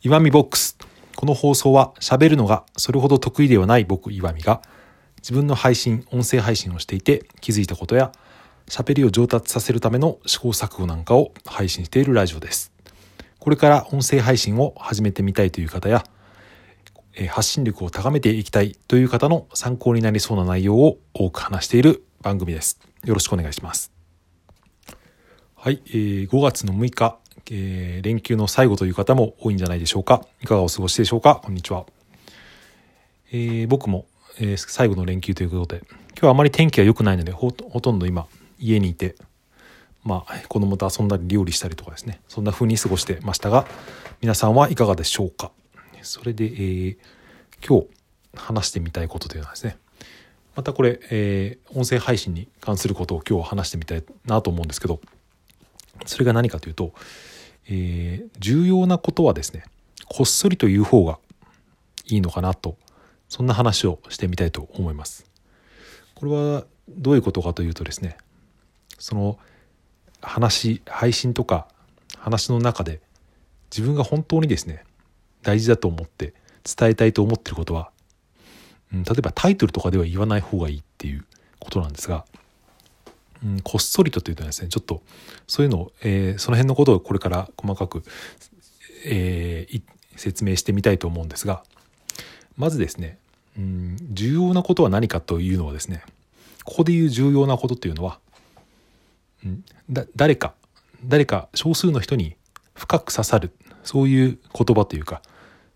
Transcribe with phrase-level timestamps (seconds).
[0.00, 0.78] 岩見ボックス。
[1.16, 4.62] この放送は喋るのがそれほど得意ではない僕岩見が
[5.16, 8.12] 自分の配信、音声配信をしていて気づいたことや
[8.68, 12.72] 喋りを上達させるための試行錯誤なんかを配信しているラジオです。
[13.40, 16.04] これから音声配信を始めてみたいという方や
[17.30, 22.78] 発信力を高めていきたいという方の参考になりそうな内容を多く話している番組です。
[23.04, 23.90] よろしくお願いします。
[25.56, 27.18] はい、えー、5月の6日
[27.50, 30.26] えー、連休の最後という方も多いんじゃないでしょうか。
[30.42, 31.40] いかがお過ごしでしょうか？
[31.42, 31.86] こんにちは。
[33.30, 34.06] えー、僕も、
[34.38, 38.26] えー、最後の連休ということで、今日はあまり天気が良くないのでほ、ほとんど今、
[38.58, 39.16] 家にいて、
[40.04, 43.66] まあ、子供と遊んだり料理したりとかですね、そんな風に過ごしてましたが、
[44.20, 45.50] 皆さんはいかがでしょうか？
[46.02, 46.96] それで、えー、
[47.66, 47.86] 今日
[48.34, 49.78] 話してみたいことというのはですね、
[50.54, 55.00] またこれ、えー、音声配信に関することを今日話してみたいなと思うんですけど、
[56.04, 56.92] それが何かというと、
[57.68, 59.64] えー、重要なことはですね
[60.08, 61.18] こっそりと言う方が
[62.06, 62.76] いいのかなと
[63.28, 65.26] そんな話をしてみたいと思います。
[66.14, 68.16] これはどういうことかというとですね
[68.98, 69.38] その
[70.20, 71.68] 話配信とか
[72.16, 73.00] 話の中で
[73.70, 74.84] 自分が本当にですね
[75.42, 77.90] 大事だと思って伝えたいと思ってることは、
[78.92, 81.24] うん、例えばタイトルとかでは言わない方がいいっていう
[81.60, 82.24] ことなんですが
[83.44, 85.02] うん、こっそりとというとですねちょっと
[85.46, 88.02] そういうのを、えー、その辺のことをこれから細かく、
[89.04, 89.82] えー、
[90.16, 91.62] 説明してみたいと思うんですが
[92.56, 93.18] まずですね、
[93.56, 96.02] うん、重要なことは何かというのはですね
[96.64, 98.18] ここで言う重要なことというのは、
[99.44, 100.54] うん、だ誰か
[101.04, 102.34] 誰か少数の人に
[102.74, 103.52] 深く刺さる
[103.84, 105.22] そういう言葉というか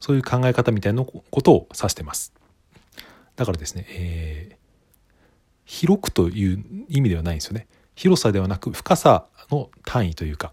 [0.00, 2.32] そういう考え方みたいなことを指してます。
[3.36, 4.56] だからですね、えー、
[5.72, 7.66] 広くという意味ではないんですよね。
[7.94, 10.52] 広さではなく深さの単位というか、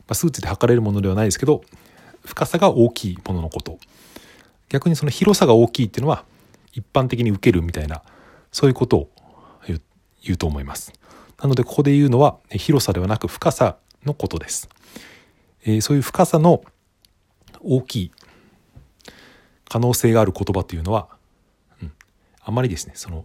[0.00, 1.62] まあ、数値で測れるものではないですけど
[2.26, 3.78] 深さが大きいもののこと。
[4.68, 6.26] 逆にその広さが大きいっていうのは
[6.74, 8.02] 一般的に受けるみたいな
[8.52, 9.10] そういうことを
[10.22, 10.92] 言うと思います。
[11.40, 14.68] なのでここで言うのは広さではなく深さのことです、
[15.64, 16.62] えー、そういう深さの
[17.60, 18.12] 大きい
[19.68, 21.08] 可能性がある言葉というのは、
[21.82, 21.92] うん、
[22.42, 22.92] あまりですね。
[22.96, 23.24] その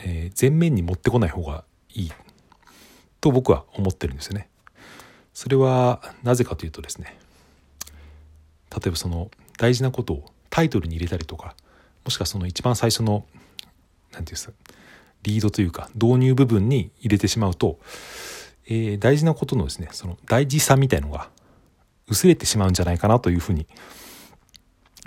[0.00, 1.64] えー、前面に持ってこない方が
[1.94, 2.12] いい
[3.20, 4.48] と僕は思ってるんですよね。
[5.32, 7.18] それはなぜかというとですね
[8.70, 11.56] 例えばその大事なことをタイトルに入れたりとか
[12.04, 13.28] もしくはその一番最初の何て
[14.12, 14.52] 言うんですか
[15.24, 17.78] リードというか導入部分に入れてしまうと、
[18.66, 21.30] えー、大事なことのですねその大事さみたいのが
[22.06, 23.66] 薄れてしまうんじゃないかなというふうに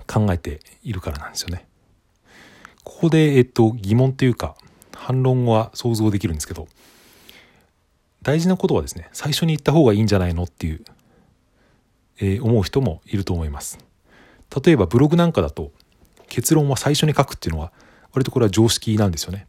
[0.08, 1.68] 考えているからなんですよね。
[2.84, 4.56] ここで、えっと、疑問というか
[5.08, 6.68] 反論は想像できるんですけど
[8.24, 10.84] 大事なことはですね最初に言った方がいいんじゃないのっていう、
[12.20, 13.80] えー、思う人もいると思います。
[14.66, 15.72] 例えばブログなんかだと
[16.28, 17.72] 結論は最初に書くっていうのは
[18.12, 19.48] 割とこれは常識なんですよね。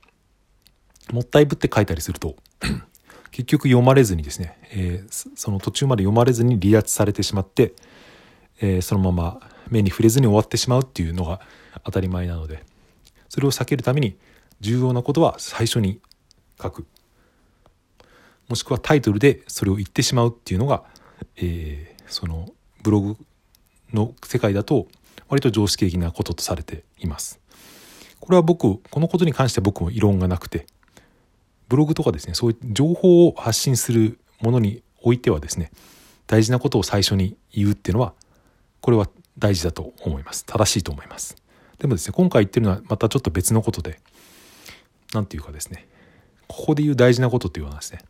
[1.12, 2.36] もったいぶって書いたりすると
[3.32, 7.72] 結局読まれずにですね、えー、その途中まで読まれずに離脱されてしまって、
[8.60, 11.40] えー、そのまま目に触れずに終わってしまうっていうのが
[11.82, 12.62] 当たり前なので
[13.28, 14.16] それを避けるために
[14.60, 16.00] 重要なことは最初に
[16.60, 16.86] 書く。
[18.48, 20.84] もしくはタイトルでそれを言ってしまうっていうのが、
[21.36, 22.48] えー、その
[22.82, 23.16] ブログ
[23.92, 24.88] の世界だと
[25.28, 27.40] 割と常識的なこととされています。
[28.20, 30.66] これは僕このことに関しては僕も異論がなくて
[31.68, 35.70] ブログとかですねそういう情報を発信するものにおいてはですね
[36.26, 38.14] 大事なことを最初に言うっていうのは
[38.80, 39.08] これは
[39.38, 40.44] 大事だと思います。
[40.44, 41.36] 正しいと思います。
[41.78, 44.00] でもですね今回言ってるのはまたちょっと別のことで
[45.12, 45.88] 何て言うかですね
[46.46, 48.00] ここで言う大事なことっていうのはですね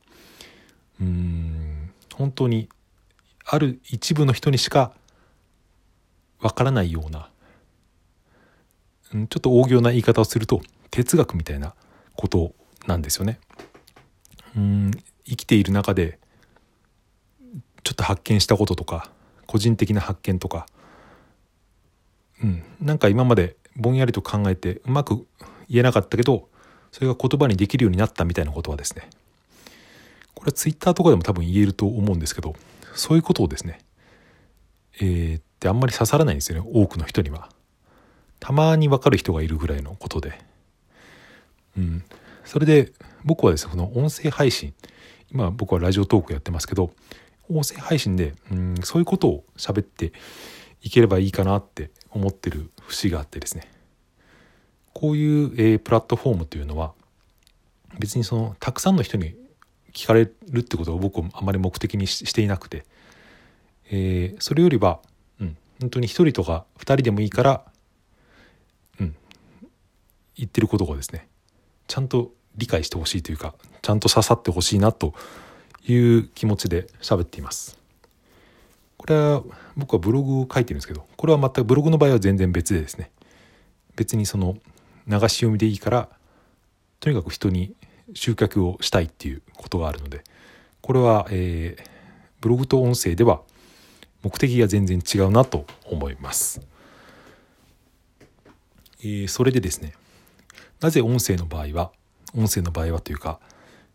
[1.00, 2.68] うん本当に
[3.44, 4.92] ある一部の人にしか
[6.40, 7.30] わからないような
[9.12, 10.60] ちょっと大行な言い方をすると
[10.90, 11.74] 哲学みたいな
[12.14, 12.52] こと
[12.86, 13.38] なんですよね。
[14.56, 14.90] うん
[15.24, 16.18] 生きている中で
[17.84, 19.10] ちょっと発見したこととか
[19.46, 20.66] 個人的な発見とか、
[22.42, 25.26] うん、なんか今までぼんやりと考えてうまく
[25.68, 26.48] 言えなかったけど
[26.92, 29.08] それが言葉にできるようになったみたいなことはですね
[30.34, 32.54] これはツイッターとかでも多分言えると思うんですけど
[32.94, 33.80] そういうことをですね
[35.00, 37.50] えー、ってあんまり刺さらないんですよね多くの人には。
[38.40, 40.40] たまに分かる人がいるぐらいのことで。
[41.76, 42.04] うん。
[42.44, 42.92] それで
[43.24, 44.74] 僕はですねこの音声配信
[45.30, 46.90] 今僕はラジオトークやってますけど
[47.50, 50.12] 音声配信で、うん、そういうことを喋って
[50.80, 53.70] いければいいかなって思ってる節があってですね
[54.98, 56.92] こういう、えー、プラットフォームというのは
[58.00, 59.36] 別にそのたくさんの人に
[59.92, 62.84] 聞かれるってことを僕はあまり目的にしていなくて、
[63.92, 64.98] えー、それよりは、
[65.40, 67.62] うん、本当に1人とか2人でもいいから
[69.00, 69.14] うん
[70.34, 71.28] 言ってることがですね
[71.86, 75.14] ちゃんと理解してほしいというかちゃんと刺さってほしいなと
[75.86, 77.78] いう気持ちで喋っています。
[78.96, 79.44] これは
[79.76, 83.12] 僕はブログを書いてるんですけどこれは全くブログの場合は全然別でですね
[83.94, 84.58] 別にその
[85.08, 86.08] 流し読みでいいから
[87.00, 87.74] とにかく人に
[88.14, 90.22] 集客をしたいっていうことがあるので
[90.80, 91.82] これは、えー、
[92.40, 93.40] ブログと音声では
[94.22, 96.60] 目的が全然違うなと思います。
[99.00, 99.94] えー、それでですね
[100.80, 101.92] なぜ音声の場合は
[102.34, 103.38] 音声の場合はというか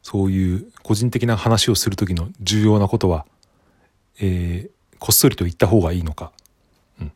[0.02, 3.26] そういう個人的な話をする時の重要なことは、
[4.20, 6.32] えー、こっそりと言った方がいいのか、
[7.02, 7.12] うん、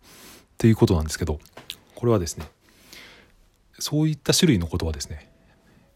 [0.58, 1.40] ということなんですけど
[1.96, 2.46] これはですね
[3.80, 5.32] そういった種類のことはですね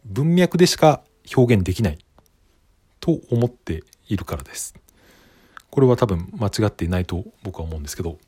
[0.06, 1.01] 文脈でしか
[1.36, 2.00] 表現できない
[3.00, 4.75] と思っているからです。
[5.72, 8.19] これは多分間違っていないと僕は思うんですけど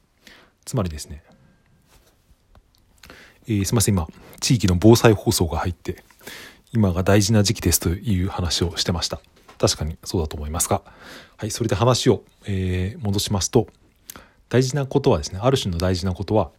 [0.66, 1.22] つまりですね、
[3.48, 4.08] えー、すいません今
[4.40, 6.04] 地域の防災放送が入って
[6.72, 9.22] 今が大事な時期ですという話をしてました
[9.60, 10.82] 確かにそうだと思いますが
[11.38, 13.68] はいそれで話を、えー、戻しますと
[14.48, 16.50] 大事なことはですねある種の大事なことは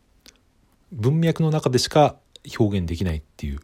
[0.93, 2.17] 文脈の中でしか
[2.58, 3.61] 表現できないっていう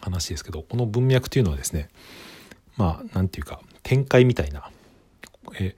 [0.00, 1.88] 話ですけどこの文脈というのはですね
[2.76, 4.70] まあ何て言うか展開みたいな、
[5.58, 5.74] え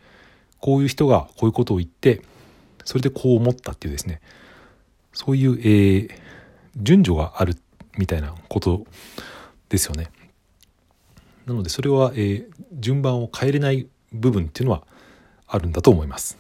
[0.61, 2.23] こういう人がこういうことを言って
[2.85, 4.21] それでこう思ったっていうですね
[5.13, 6.11] そういう、えー、
[6.77, 7.57] 順序がある
[7.97, 8.85] みたいなこと
[9.69, 10.11] ですよね。
[11.47, 14.87] なのでそれは、えー、順番を変えれない部分っていうのは
[15.47, 16.39] あるんだと思います。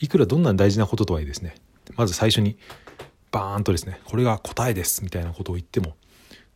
[0.00, 1.54] いくらどんな大事なこととはいえですね
[1.96, 2.58] まず最初に
[3.32, 5.96] バーンとですねこれが答えですみたいなことを言っても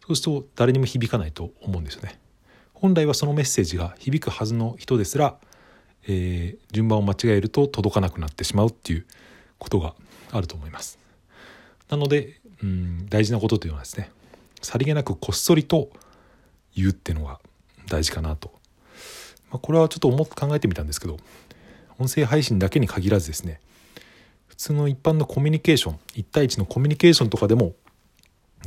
[0.07, 2.19] そうすると誰にも響かないと思うんですよね。
[2.73, 5.37] 本来はそのメッセージが響くはずの人ですら
[6.09, 9.07] えー、順番を間違えると届かなくなってしまうっていう
[9.59, 9.95] ことが
[10.33, 10.99] あると思います。
[11.89, 14.11] なので、うん、大事なことというのはですね
[14.63, 15.91] さりげなくこっそりと
[16.75, 17.41] 言うっていうのが
[17.89, 18.53] 大事かなと。
[19.51, 21.17] まあ、これはちょっと思考えてみたんですけど
[21.99, 23.61] 音声配信だけに限らずですね
[24.61, 27.73] 通の一般のコミュニケーション1対1のコミュニケーションとかでも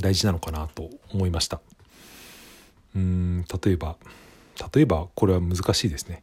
[0.00, 1.60] 大事なのかなと思いました。
[2.96, 3.96] うん例えば
[4.74, 6.22] 例えばこれは難しいですね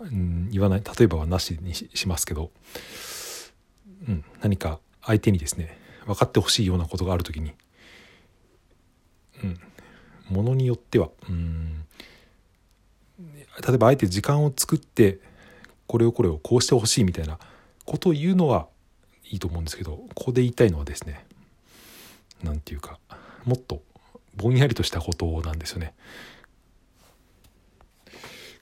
[0.00, 2.52] うん、言わない例えばはなしにしますけど、
[4.08, 5.76] うん、何か相手にですね
[6.06, 7.52] 分かってほしいようなことがある時に、
[9.42, 9.60] うん、
[10.30, 11.84] ものによっては、うん、
[13.66, 15.18] 例えばあえて時間を作って
[15.88, 17.38] これをこれをこうしてほしいみたいな
[17.88, 18.68] ことを言うのは
[19.30, 21.24] いいと思うんですけどここで言いたいのはですね
[22.42, 22.98] 何て言うか
[23.44, 23.82] もっと
[24.36, 25.94] ぼんやりとしたことなんですよね。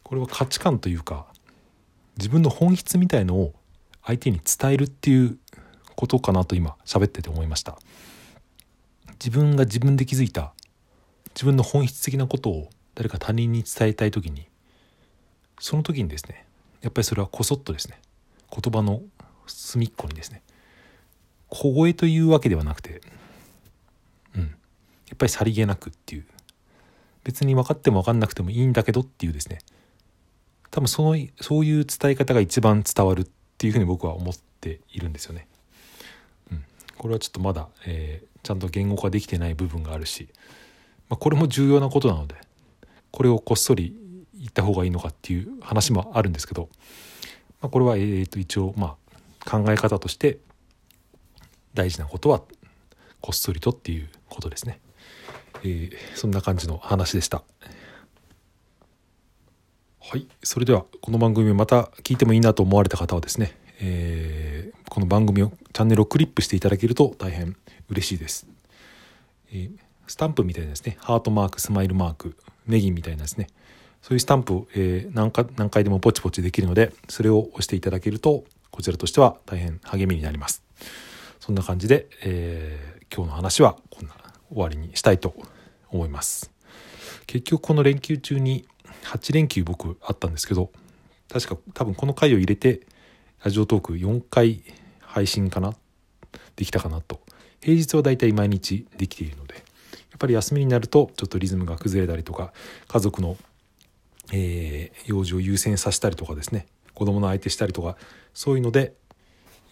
[0.03, 1.27] これは価値観というか
[2.17, 3.53] 自分の本質みたいのを
[4.05, 5.37] 相手に伝えるっていう
[5.97, 7.77] ことかなと今喋ってて思いました
[9.15, 10.53] 自分が自分で気づいた
[11.35, 14.47] 自分の本質的なことを誰か他人に伝えたい時に
[15.59, 16.47] その時にですね
[16.83, 17.99] やっぱりそれはこそっとですね
[18.51, 19.03] 言葉の
[19.47, 20.43] 隅っこにですね。
[21.49, 23.01] 小声というわけではなくて
[24.35, 24.43] うん。
[24.43, 24.49] や
[25.15, 26.27] っぱりさりげなくっていう。
[27.25, 29.59] 別に分かっても分かんなくてもいいんだけどっていうですね。
[30.71, 33.27] 多分そのそういう伝え方が一番伝わるっ
[33.59, 35.49] ていうふうに僕は思っているんですよね。
[36.53, 36.65] うん、
[36.99, 40.29] これはちょっとまだ、えー、ちゃんと言語化できてない部分があるし、
[41.09, 42.35] まあ、これも重要なことなので
[43.11, 43.97] これをこっそり
[44.35, 46.69] 言った方がいいのかっていう話もあるんですけど、
[47.63, 48.97] まあ、これは、えー、と一応まあ
[49.49, 50.39] 考え方として
[51.75, 52.43] 大事なことは
[53.21, 54.81] こっそりとっていうことですね。
[55.63, 57.43] えー、そんな感じの話でした。
[60.01, 60.29] はい。
[60.43, 67.57] それでは、この番組をまた聞いてもいいなと思われた方はですね、えー、この番組を、チャンネルをクリップしていただけると大変
[67.89, 68.47] 嬉しいです。
[69.51, 69.71] えー、
[70.07, 72.37] スタンプみたいなですね、ハートマーク、スマイルマーク、
[72.67, 73.49] ネギみたいなですね、
[74.01, 80.63] そういうスタンプを、えー、何か何回でもポチポチできるので、それを押していただけると、こちらとしては大変励みになります。
[81.41, 84.15] そんな感じで、えー、今日の話はこんな
[84.49, 85.35] 終わりにしたいと
[85.91, 86.51] 思います。
[87.27, 88.67] 結局この連休中に
[89.05, 90.71] 8連休僕あったんですけど
[91.29, 92.81] 確か多分この回を入れて
[93.43, 94.63] ラジオトーク4回
[95.01, 95.75] 配信かな？
[96.57, 97.21] できたかなと
[97.61, 99.63] 平日はだいたい毎日できているのでやっ
[100.19, 102.53] ぱり休みになるとちょっとリズムが崩れたりとか
[102.89, 103.37] 家族の、
[104.33, 107.97] えー、用事を優先させたりとかですね子供の相手したりとか
[108.35, 108.95] そういうので、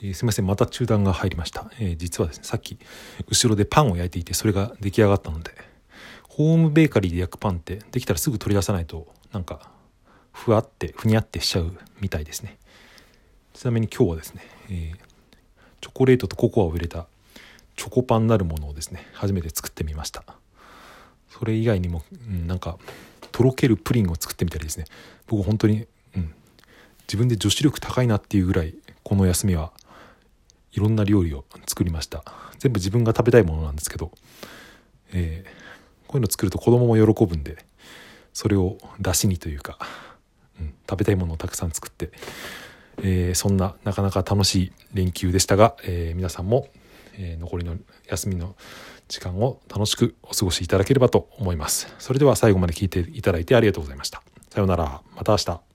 [0.03, 2.79] えー、すみませんまた中断が入りました、えー、実はですねさっき
[3.27, 5.53] 後ろでパンを焼いていてそれが出来上がったので
[6.29, 9.71] ホームベーカリーで焼くパンってできたらすぐ取り出さないとなんか
[10.33, 12.59] ふわってふにゃってしちゃうみたいですね。
[13.55, 14.97] ちなみに今日はですね、えー、
[15.81, 17.07] チョコレートとココアを入れた
[17.77, 20.25] チョコパンなるものをですね初めて作ってみました。
[21.31, 22.79] それ以外にも、うん、なんか
[23.33, 24.85] とろけるプリンを作ってみたりですね。
[25.27, 25.87] 僕本当に、
[27.07, 29.73] 自分で女子力高いなっていうぐらいこの休みは
[30.73, 32.25] いろんな料理を作りました
[32.59, 34.11] 全部自分が食べたいものなんですけど、
[35.13, 37.59] えー、こういうの作ると子供も喜ぶんで
[38.33, 39.79] それを出しにというか、
[40.61, 42.11] うん、食べたいものをたくさん作って、
[42.99, 46.69] えー、そんななかなか楽しい連休でしたが、えー、皆さんも、
[47.17, 47.77] え残りの
[48.09, 48.57] 休みの
[49.07, 51.95] 時間を楽しくお過ごしいただければと思います。
[52.01, 54.23] それでは最後まで聞いていただいてありがとうございました。
[54.51, 55.03] さようなら。
[55.15, 55.74] また明日。